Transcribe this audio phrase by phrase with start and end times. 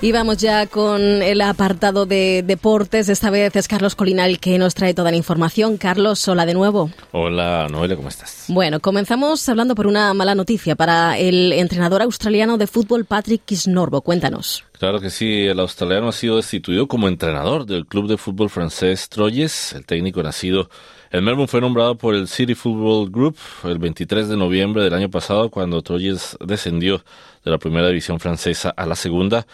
[0.00, 3.08] Y vamos ya con el apartado de deportes.
[3.08, 5.76] Esta vez es Carlos Colinal que nos trae toda la información.
[5.76, 6.90] Carlos, hola de nuevo.
[7.10, 8.44] Hola, Noelia, ¿cómo estás?
[8.46, 14.00] Bueno, comenzamos hablando por una mala noticia para el entrenador australiano de fútbol Patrick Kisnorbo.
[14.02, 14.67] Cuéntanos.
[14.78, 19.08] Claro que sí, el australiano ha sido destituido como entrenador del club de fútbol francés
[19.08, 19.72] Troyes.
[19.72, 20.70] El técnico nacido
[21.10, 25.10] en Melbourne fue nombrado por el City Football Group el 23 de noviembre del año
[25.10, 27.04] pasado cuando Troyes descendió
[27.44, 29.46] de la primera división francesa a la segunda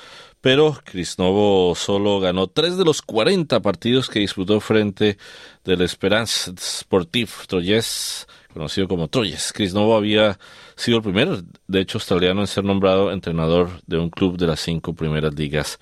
[0.45, 0.77] pero
[1.17, 5.17] Novo solo ganó tres de los 40 partidos que disputó frente
[5.65, 9.53] del Esperance Sportif Troyes, conocido como Troyes.
[9.75, 10.39] Novo había
[10.77, 14.61] sido el primer, de hecho, australiano en ser nombrado entrenador de un club de las
[14.61, 15.79] cinco primeras ligas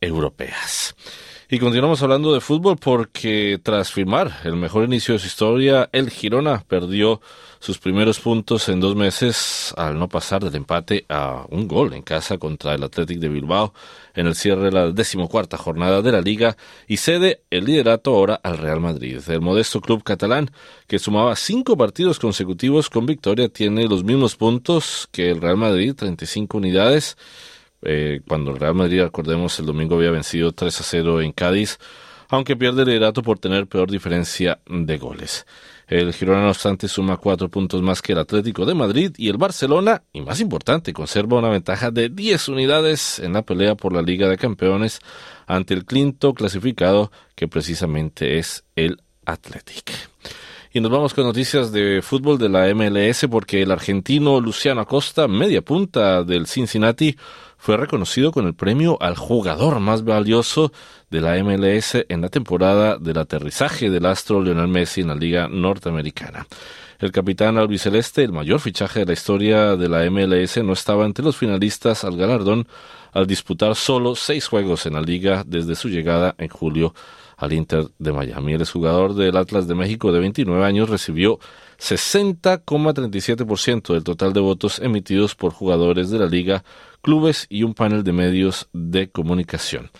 [0.00, 0.94] europeas.
[1.50, 6.08] Y continuamos hablando de fútbol porque tras firmar el mejor inicio de su historia, el
[6.08, 7.20] Girona perdió
[7.60, 12.00] sus primeros puntos en dos meses al no pasar del empate a un gol en
[12.00, 13.74] casa contra el Athletic de Bilbao
[14.14, 16.56] en el cierre de la decimocuarta jornada de la liga
[16.86, 19.20] y cede el liderato ahora al Real Madrid.
[19.28, 20.50] El modesto club catalán,
[20.86, 25.94] que sumaba cinco partidos consecutivos con victoria, tiene los mismos puntos que el Real Madrid,
[25.94, 27.18] 35 unidades.
[27.84, 31.78] Eh, cuando el Real Madrid, recordemos, el domingo había vencido 3 a 0 en Cádiz,
[32.28, 35.46] aunque pierde el liderato por tener peor diferencia de goles.
[35.86, 39.36] El Girona, no obstante, suma cuatro puntos más que el Atlético de Madrid y el
[39.36, 44.00] Barcelona, y más importante, conserva una ventaja de 10 unidades en la pelea por la
[44.00, 45.00] Liga de Campeones
[45.46, 50.13] ante el quinto clasificado, que precisamente es el Athletic.
[50.76, 55.28] Y nos vamos con noticias de fútbol de la MLS porque el argentino Luciano Acosta,
[55.28, 57.16] media punta del Cincinnati,
[57.56, 60.72] fue reconocido con el premio al jugador más valioso
[61.10, 65.46] de la MLS en la temporada del aterrizaje del astro Lionel Messi en la Liga
[65.46, 66.44] Norteamericana.
[66.98, 71.24] El capitán albiceleste, el mayor fichaje de la historia de la MLS, no estaba entre
[71.24, 72.66] los finalistas al galardón
[73.12, 76.94] al disputar solo seis juegos en la liga desde su llegada en julio
[77.36, 78.54] al Inter de Miami.
[78.54, 81.38] El jugador del Atlas de México de 29 años recibió
[81.78, 86.64] 60,37% del total de votos emitidos por jugadores de la liga
[87.02, 89.90] clubes y un panel de medios de comunicación.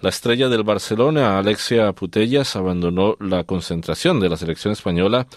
[0.00, 5.28] la estrella del Barcelona, Alexia Putellas, abandonó la concentración de la selección española,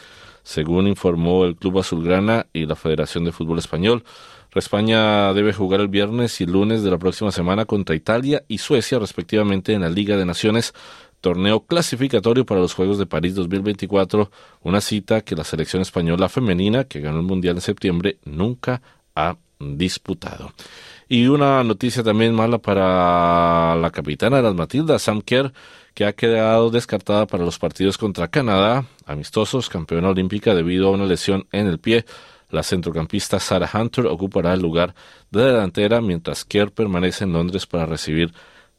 [0.44, 4.04] según informó el Club Azulgrana y la Federación de Fútbol Español.
[4.60, 9.00] España debe jugar el viernes y lunes de la próxima semana contra Italia y Suecia,
[9.00, 10.74] respectivamente, en la Liga de Naciones
[11.22, 14.30] torneo clasificatorio para los Juegos de París 2024,
[14.64, 18.82] una cita que la selección española femenina, que ganó el Mundial en septiembre, nunca
[19.16, 20.52] ha disputado.
[21.08, 25.54] Y una noticia también mala para la capitana de las Matildas, Sam Kerr,
[25.94, 31.06] que ha quedado descartada para los partidos contra Canadá, amistosos, campeona olímpica debido a una
[31.06, 32.06] lesión en el pie.
[32.52, 34.94] La centrocampista Sarah Hunter ocupará el lugar
[35.30, 38.34] de delantera mientras Kerr permanece en Londres para recibir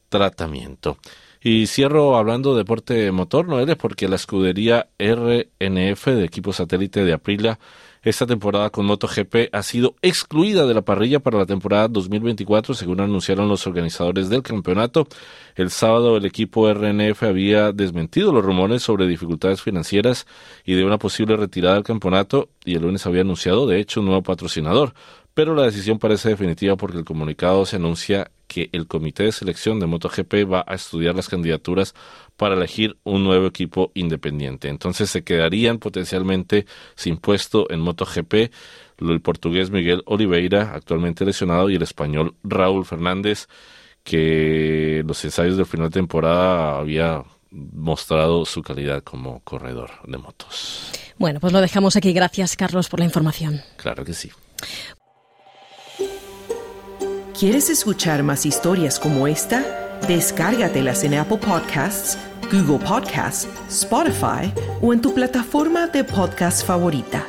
[0.09, 0.99] tratamiento.
[1.45, 7.13] Y cierro hablando de deporte motor, Noelia, porque la escudería RNF de equipo satélite de
[7.13, 7.59] Aprilia
[8.03, 13.01] esta temporada con MotoGP ha sido excluida de la parrilla para la temporada 2024, según
[13.01, 15.07] anunciaron los organizadores del campeonato.
[15.55, 20.27] El sábado el equipo RNF había desmentido los rumores sobre dificultades financieras
[20.65, 24.07] y de una posible retirada del campeonato y el lunes había anunciado, de hecho, un
[24.07, 24.95] nuevo patrocinador
[25.35, 29.81] pero la decisión parece definitiva porque el comunicado se anuncia que el comité de selección
[29.81, 31.95] de MotoGP va a estudiar las candidaturas
[32.37, 34.69] para elegir un nuevo equipo independiente.
[34.69, 38.35] Entonces se quedarían potencialmente sin puesto en MotoGP
[39.01, 43.49] el portugués Miguel Oliveira, actualmente lesionado, y el español Raúl Fernández,
[44.05, 50.93] que los ensayos del final de temporada había mostrado su calidad como corredor de motos.
[51.19, 52.13] Bueno, pues lo dejamos aquí.
[52.13, 53.63] Gracias, Carlos, por la información.
[53.77, 54.31] Claro que sí.
[57.43, 59.99] ¿Quieres escuchar más historias como esta?
[60.07, 62.17] Descárgatelas en Apple Podcasts
[62.53, 67.27] Google Podcast, Spotify o en tu plataforma de podcast favorita.